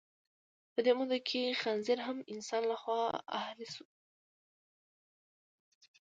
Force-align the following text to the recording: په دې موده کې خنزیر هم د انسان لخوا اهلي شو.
په 0.73 0.79
دې 0.85 0.91
موده 0.97 1.19
کې 1.27 1.57
خنزیر 1.61 1.99
هم 2.07 2.17
د 2.21 2.25
انسان 2.33 2.63
لخوا 2.71 3.01
اهلي 3.39 3.67
شو. 3.73 3.85